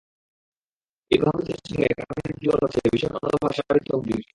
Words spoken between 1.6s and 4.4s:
সঙ্গে কাভানির জুটিকে বলা হচ্ছে বিশ্বের অন্যতম সেরা বিধ্বংসী জুটি।